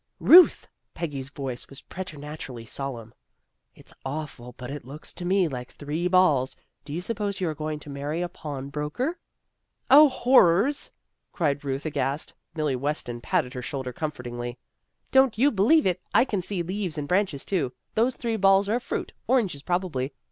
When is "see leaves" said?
16.41-16.97